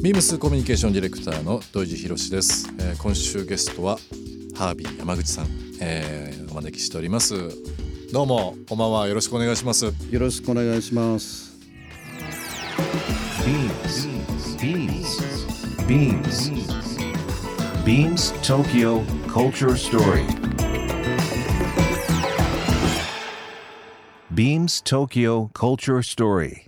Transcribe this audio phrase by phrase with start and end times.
[0.00, 3.98] ビームスコミュニケーションディレクターの土井地博です、えー、今週ゲストは
[4.56, 5.46] ハービー山口さん、
[5.80, 7.34] えー、お招きしております。
[8.12, 9.86] どうもこんばんはよろしくお願いします。
[9.86, 11.58] よろしくお願いします。
[13.44, 14.08] ビームス
[14.62, 16.50] ビームスビームス
[17.84, 20.24] ビームス東京 Culture Story.
[24.32, 26.67] Beams Tokyo Culture Story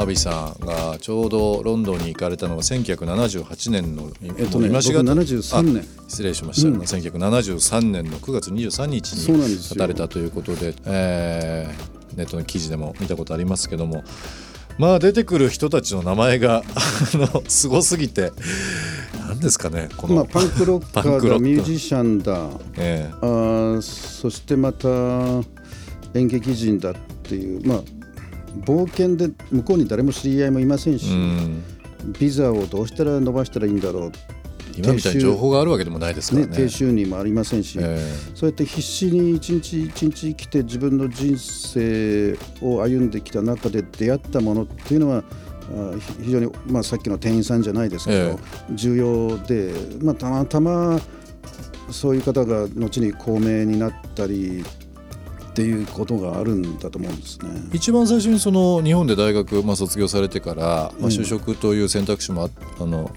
[0.00, 5.84] ハビさんがちょうどロンドンに行かれたのが1978年の、えっとね、今しが73年。
[6.08, 14.02] 失礼しました、うん、1973年の9月23日に立たれたということでで、えー、ネットの記事でも見たことありますけども。
[14.78, 16.64] まあ出てくる人たちの名前が
[17.48, 18.32] すごすぎて
[19.18, 24.88] 何ですかねこの、まあ、パンクロッカーだ ミュージシャンだ、えー、あそしてまた
[26.14, 27.99] 演劇人だっていうまあ
[28.64, 31.62] 冒険で向こうに誰も知り合いもいませんし、うん、
[32.18, 34.12] ビザをどうしたら伸ばしたらいいんだろう。
[34.76, 45.24] 今みたいに情報があるわけでもないですからね、ね、低収入もありませんし、えー、そうやって必死に一日一日生きて自分の人生を歩んできた中で出会ったものっていうのは
[46.22, 51.00] 非常に、まあ、さっきの店員さんじゃないですけど、えー、重要で、まあ、たまたま
[51.90, 54.64] そういう方が後に公明になったり
[55.50, 57.50] っていうことがあるんだと思うんですね。
[57.72, 62.48] 一番最初にその日本で大学、まあ、卒業されてから、まあ、就職という選択肢もあ
[62.80, 63.10] あの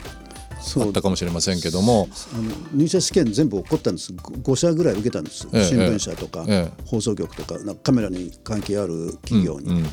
[0.78, 2.08] あったかもしれませんけども。
[2.34, 4.14] あの入社試験全部起こったんです。
[4.14, 9.70] 5社ぐらい受けたんです、ええ、新聞社とか、え、放送局とかカメラに関係ある企業に。
[9.70, 9.86] うんうん。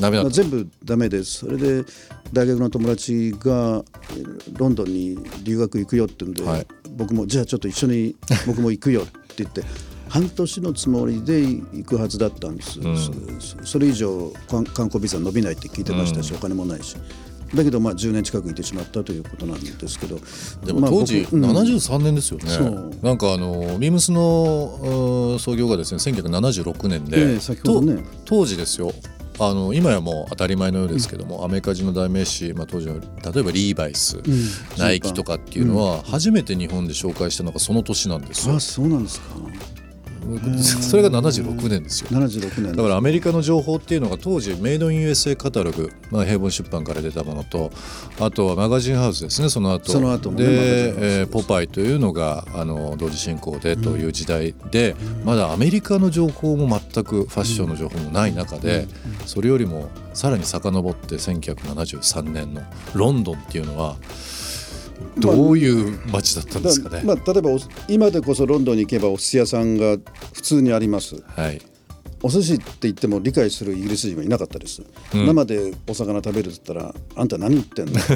[0.00, 1.40] まあ、全部ダメです。
[1.40, 1.84] それで
[2.32, 3.84] 大学の友達が
[4.56, 9.12] ロンドンに留学行くよって言うんで、はい、僕もじゃあちょっと一緒に僕も行くよって
[9.44, 9.62] 言って
[10.08, 12.96] 半年のつもりで行くはずだったんです、うん、
[13.64, 16.96] それ以上観光ビザ伸びないって聞いてましたし、うん、お金もないし。
[17.54, 20.18] だけどまあ10年近くいてしまったということなんですけど。
[20.66, 22.96] でも当時73年ですよね、う。
[22.96, 28.04] ん、なんかあのビームスの創業がですね1976年で、えー、先ほどね。
[28.26, 28.92] 当時ですよ。
[29.40, 34.24] あの今やもう当たり前のようですけども、うん、アメリカ人の代名詞、まあ、当時の例えばリーバイス、うん、
[34.76, 38.56] ナイキとかっていうのは初めて日本で紹介したのがその年なんですよ。
[38.56, 39.36] あそうなんですか
[40.60, 42.10] それが76年ですよ。
[42.10, 47.70] 76年だからアメリカの情報っていうのが当時メイドイン USA カタログ、まあ、平凡出版から出たものと
[48.20, 49.92] あとはマガジンハウスですねその後。
[49.92, 58.86] その後で、ね、えー、ポパイというのがあの同時進行でという時代で、うん、まだアメリカの情報も全くファッションの情報もない中で、
[59.20, 62.62] うん、それよりもさらに遡って1973年の
[62.94, 63.96] ロンドンっていうのは
[65.18, 67.50] どういう街だったんですかね、まあ、まあ、例えば
[67.88, 69.96] 今でこそロンドンに行けばお寿司屋さんが
[70.32, 71.22] 普通にあります。
[71.36, 71.60] はい。
[72.20, 74.82] お寿司って言っても理解するイギリス人はいなかったです、
[75.14, 77.92] うん、生でお魚食べるって言ったらあんた何言ってんの？
[77.92, 78.06] とか。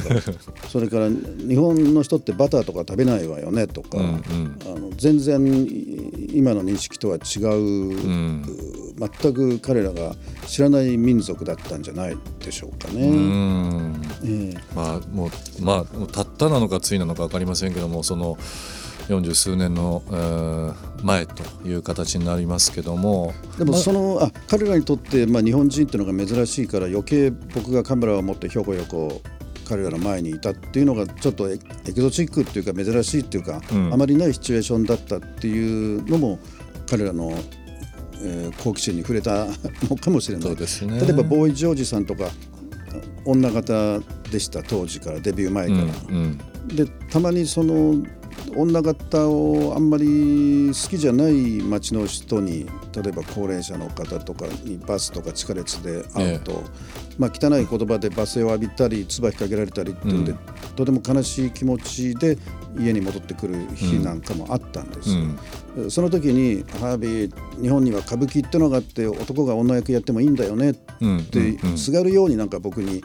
[0.68, 3.68] それから日本の人ってバターとか食べないわよね？
[3.68, 5.40] とか、うんうん、あの全然
[6.34, 7.58] 今の認識とは違う、う
[8.10, 8.44] ん、
[9.22, 10.14] 全く彼らが
[10.46, 13.00] 知らない民族だったんじゃないでしょうかね。
[13.02, 15.30] えー、まあもう
[15.62, 18.36] まあたったなのかついなのか分かりませんけどもその
[19.08, 23.34] 40数年の、えー、前という形になりますけども。
[23.58, 29.20] でもその、あ、彼らにとって、まあ、日本人っていうのが珍しいから余計僕がカメラを持ってひょこひょこ
[29.68, 36.38] 彼らの前にいたっていうのがちょっとエキゾチックっていうか珍しいっていうか、うん、あまりないシチュエーションだったっていうのも
[36.86, 37.32] 彼らの、
[38.24, 39.46] えー、好奇心に触れた
[39.88, 40.56] のかもしれない、ね、
[41.00, 42.30] 例えばボーイ・ジョージさんとか
[43.24, 44.00] 女型
[44.30, 45.80] でした当時からデビュー前から。
[45.80, 46.38] うん
[46.68, 48.02] うん、でたまにその
[48.54, 56.60] 女方をあんまり好きじゃない町の人に例えば高齢者の方とかにバスとか地下列で会うと、ええ、
[57.18, 60.38] まあ、汚い言葉で罵声を浴びたり唾かけられたりっていうんで、うん、
[60.76, 62.36] とても悲しい気持ちで
[62.78, 65.10] 家に戻ってくる日なんかもあったんです、
[65.76, 70.74] うん、その時に「ハービー日本には歌舞伎ってのがあって男が女役やってもいいんだよね」っ
[71.30, 73.02] てすがるようになんか僕に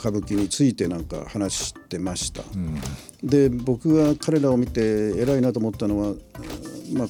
[0.00, 2.42] 歌舞伎についてなんか話してました。
[2.54, 2.80] うん、
[3.22, 4.80] で僕が彼らを見て
[5.16, 6.14] 偉いなと思ったのは、
[6.94, 7.08] まあ、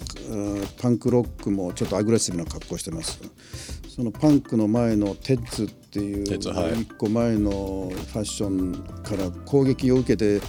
[0.80, 3.20] パンクロックもちょっとアグレッシブな格好してます。
[3.88, 10.44] そのパンクの前のテッズっていう一個前のファッションから攻撃を受けて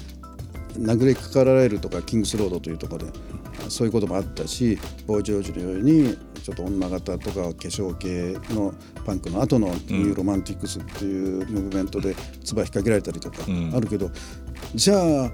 [0.80, 3.14] 殴りかかられるとかキングスロードというところで
[3.70, 8.74] そういうこともあったしボーイ・ジョージのようにちょっと女型とか化粧系の
[9.06, 13.44] パンクの後のニューロマンティックスっていうムーブメントで唾引っ掛けられたりとか
[13.76, 14.10] あるけど、
[14.74, 15.32] じゃあ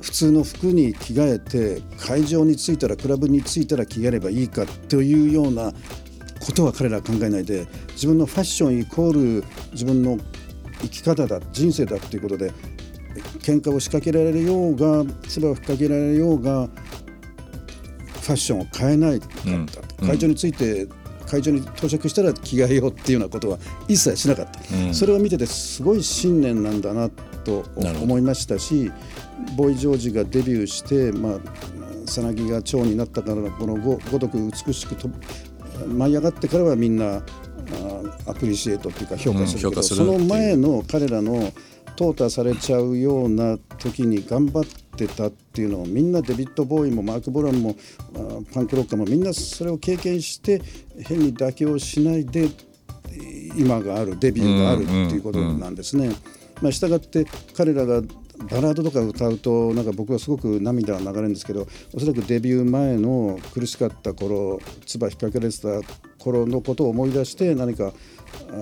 [0.00, 5.72] 普通の服に着替えて会場に着いたらクラブに着いたら着替えればいいかというような
[6.44, 10.18] ことは彼らは考えないで自分のファッションイコール自分の
[10.82, 12.52] 生き方だ人生だっていうことで
[13.40, 16.68] 喧嘩を仕掛けられるようが唾を吹っかけられるようが
[18.24, 20.88] ファッションを変えないかった、うん、会場について
[21.26, 28.90] 会場に到着したら着替えようっていうようなことは一切しなかった、うん、それを見ててすごい信念なんだなと思いましたし
[29.56, 31.38] ボーイ・ジョージがデビューして、まあ、
[32.06, 35.08] さなぎが蝶になったからこのごごとく美しくと
[35.86, 37.22] 舞い上がってからはみんな
[38.26, 39.84] アプリシエートっていうか評価するけど、う。
[39.84, 41.52] ん、その前の彼らの
[41.96, 47.76] 淘汰されちゃうような時に頑張ってたっていうのをみんなデビッド・ボーイもマーク・ボランも
[48.52, 50.62] パンクロッカーもみんなそれを経験して
[51.06, 52.48] 変に妥協しないで
[53.56, 56.10] 今があるデビューがあるっていうことなんですね。
[56.62, 57.26] まあ、したがって
[57.56, 58.00] 彼らが
[58.50, 65.80] バラードとか歌うとなんか僕はすごく涙が流れるんですけどおそらくデビュー前の苦しかった頃唾引っ掛けられてた
[66.22, 67.92] 頃のことを思い出して何か
[68.50, 68.52] あ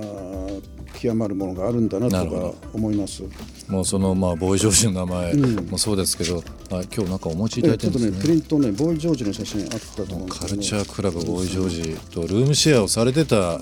[1.02, 3.24] 極まるものがあるんだなとか思います。
[3.68, 6.42] もうそのまあボーイ・ジョージの名前もそうですけど、うん、
[6.78, 8.16] あ今日なんかお持ちいただいてるんですね。
[8.16, 13.58] ねプリントねボーイ・ジョージの写真あったと思うんですカルチャークラブボーイ・ジョージとルームシェアをされてた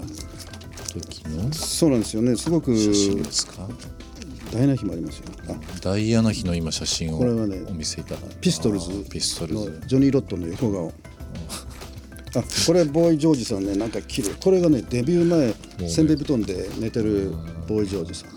[0.93, 2.37] 時のそうなんですよね。
[2.37, 3.67] すごく写真ですか？
[4.53, 5.25] ダイアナ妃もありますよ。
[5.81, 8.37] ダイアナ妃の今写真をこれはねお見せいただいて。
[8.41, 9.81] ピストルズピストルズ。
[9.87, 10.93] ジョニー・ロットの横顔
[12.35, 14.31] あこれボーイ・ジョージさんねなんか綺麗。
[14.41, 15.25] これがねデビュー
[15.79, 17.33] 前せんべい布団で寝てる
[17.67, 18.31] ボーイ・ジョージさん。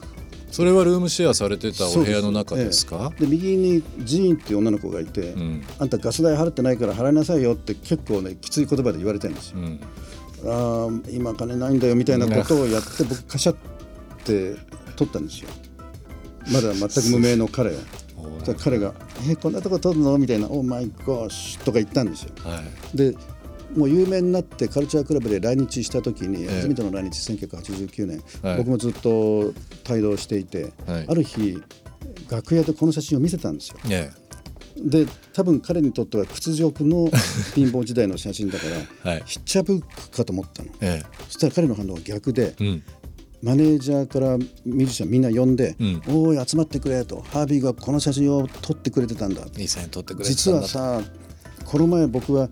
[0.52, 3.12] それはルームシェアされてたお部屋の中ですか？
[3.20, 9.80] で、ええ、右にジーンっていう女の子がいて、うん、あんたガス代払ってないから払いなさいよって結構ねきつい言葉で言われてるんですよ、うん、
[10.46, 13.56] ああ今金ないんだよみたいなことをやって僕カシャっ
[14.24, 14.56] て
[14.96, 15.50] 取ったんですよ。
[16.52, 17.74] まだ全く無名の彼を。
[18.60, 18.94] 彼が
[19.30, 22.30] 「えこんなとこ撮るの?」みたいな「オーマイゴーシュ」とか言ったんですよ。
[22.44, 22.62] は
[22.94, 23.16] い、で
[23.76, 29.54] もう有名になってカルチャークラブで来日した時に、初めての来日1989年、はい、僕もずっと
[29.90, 31.62] 帯同していて、はい、ある日
[32.30, 33.78] 楽屋でこの写真を見せたんですよ。
[34.78, 37.10] で多分彼にとっては屈辱の
[37.54, 38.66] 貧乏時代の写真だか
[39.06, 42.84] ら、はい、ヒッチャブックかと思ったの、ええ、そしたら彼の反応は逆で、うん、
[43.44, 49.46] マネージャーからミュージシャンみんな呼んで「うん、おい集まってくれ」と「ハービーがこの写真を撮ってくれてたんだ」
[50.24, 51.04] 実はさ
[51.66, 52.50] この前僕は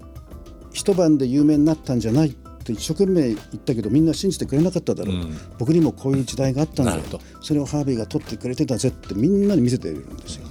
[0.74, 7.02] 一晩で有名になったんじゃないって一生懸命言ったけどみんな信じてくれなかっただろう、うん、僕にもこういう時代があったんだよ
[7.42, 10.48] それをハービーが撮ってくれてたぜってみんなに見せているんですよ。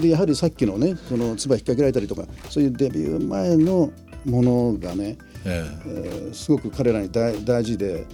[0.00, 3.92] でやはりさっきのねその唾引っ掛けられたりとかそういうデビュー前の
[4.24, 5.64] ものがね、え。
[5.86, 8.04] えー、すごく彼らに大大事で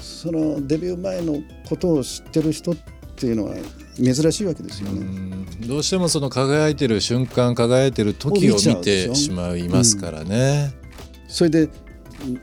[0.00, 2.76] そのデビュー前のことを知ってる人っ
[3.16, 3.56] ていうのは
[3.96, 5.46] 珍しいわけですよね。
[5.66, 10.74] どうしてもその輝いてる瞬間輝いてる時を見てしまいますからね。
[11.24, 11.68] うん、それで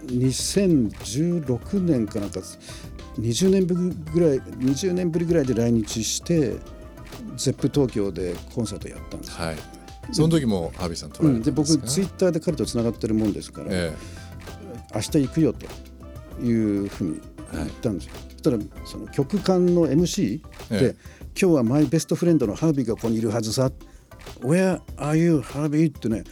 [0.08, 2.40] 2016年かなんか
[3.20, 6.56] 20年ぶりぐらい20年ぶりぐらいで来日して
[7.36, 9.32] ゼップ東京でコンサートやったんです。
[9.34, 9.56] はい。
[10.12, 13.98] その時もハビさん取られて、うん、で僕ツイッターで彼とつながってるもんですから、ええ、
[14.96, 15.66] 明日行くよと
[16.42, 17.22] いうふうに
[17.54, 18.14] 言ったんですよ。
[18.32, 20.96] そしたらその曲間の MC で、ええ、
[21.40, 23.72] 今日はマイベストフレンドのハービーがここにいるはずさ
[24.42, 26.24] 「Where are you ハービー?」ってね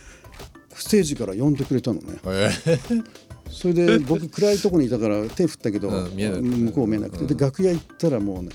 [0.73, 2.17] ステージから呼んでくれたのね。
[2.25, 2.49] え。
[3.49, 8.49] それで僕暗いとこにいたから手振ったけど、うん、向こう見えなくて、うん、で楽屋行ったらもうね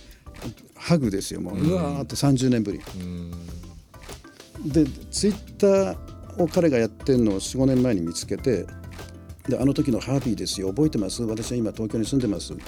[0.74, 2.80] ハグですよもう,、うわーって30年ぶり。
[4.64, 8.66] でツイッターを彼がやってるのを45年前に見つけて
[9.48, 10.68] であの時のハービーですよ。
[10.68, 11.22] 覚えてます？
[11.22, 12.60] 私は今東京に住んでます、うん、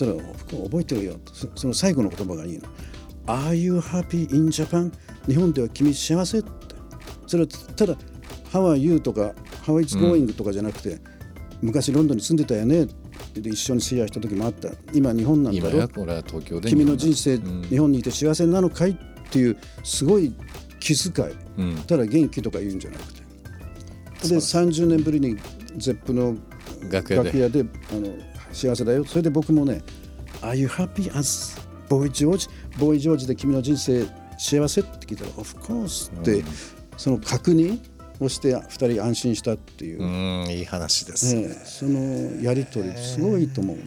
[0.00, 1.20] そしたら覚えてるよ
[1.54, 2.66] その最後の言葉がいいの。
[3.26, 4.90] Are you happy in Japan?
[5.26, 6.48] 日本では君幸せって。
[7.26, 7.94] それはただ
[8.50, 8.98] How are you?
[8.98, 10.98] とか How it's going、とかじゃなくて
[11.60, 12.86] 昔ロンドンに住んでたよね。
[13.34, 14.70] で一緒にシェアした時もあった。
[14.94, 15.86] 今日本なんだろ
[16.62, 18.96] 君の人生、うん、日本にいて幸せなのかいっ
[19.30, 20.32] ていうすごい
[20.80, 21.28] 気遣い、
[21.58, 23.20] うん、ただ元気とか言うんじゃなくて。
[24.28, 25.36] で30年ぶりに
[25.76, 26.36] ゼップの
[26.90, 27.66] 楽屋で。
[27.92, 29.04] あの幸せだよ。
[29.04, 29.82] それで僕もね
[30.42, 31.56] 「Are you happy as
[31.88, 34.06] ボーイ・ジョージボーイ・ジョージで君の人生
[34.38, 36.44] 幸せ?」って聞いたら「Of course」って、うん、
[36.96, 37.78] その確認
[38.20, 40.02] をして2人安心したっていう。
[40.02, 41.34] うんいい話です。
[41.34, 43.82] ね、ね、そのやり取りすごいと思うな。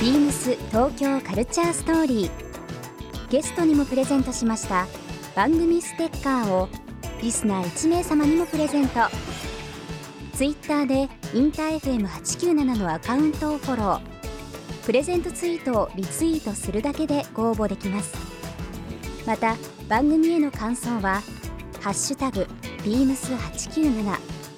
[0.00, 2.30] ビームス東京カルチャーストーリー。
[3.30, 4.86] ゲストにもプレゼントしました。
[5.34, 6.68] 番組ステッカーを
[7.22, 9.00] リスナー1名様にもプレゼント
[10.42, 11.08] ツイッターで
[11.38, 14.00] インター FM897 のアカウントをフォロー。
[14.84, 18.12] プレゼントツイートをリツイートするだけでご応募できます。
[19.24, 19.54] また
[19.88, 21.22] 番組への感想は
[21.80, 22.48] 「ハッシュタグ
[22.82, 24.02] #beams897」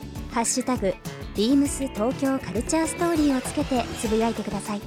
[0.33, 0.95] 「ハッシュタグ
[1.35, 4.81] #beams 東京カルチャーストーリー」をつけてつぶやいてください。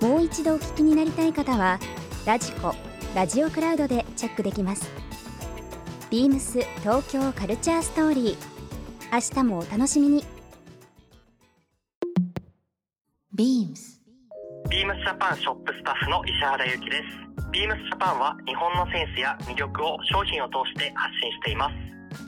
[0.00, 1.78] もう一度お聞きになりたい方は
[2.24, 2.74] ラジコ
[3.14, 4.88] ラジオクラウドでチェックできます。
[6.08, 8.49] ビームス東京カルチャーストーリー。
[9.12, 10.24] 明日もお楽しみに。
[13.34, 14.00] ビームス
[14.70, 17.02] ビームスジャパンショップスタッフの石原由紀です。
[17.50, 21.74] ビームスジャパンは日本のセンスや魅力を商品を通して発信しています。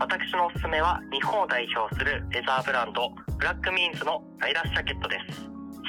[0.01, 5.39] 私のおすすめは日本を代表するレザーブランドブラックミーンズのライダースジャケットです。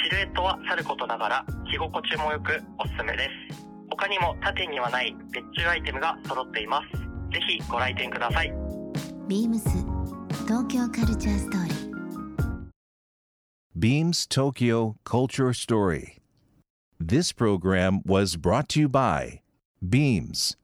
[0.06, 3.66] シルエットはさることながら着心地もよくおすすめです。
[3.90, 7.02] 他にも他店にはない別注アイテムが揃っています。
[7.34, 8.54] ぜひご来店ください。
[9.28, 9.93] ビームス
[10.47, 11.89] 東京カルチャーストーリー
[13.79, 16.19] Beams Tokyo Culture Story
[17.01, 19.41] This program was brought to you by
[19.81, 20.57] Beams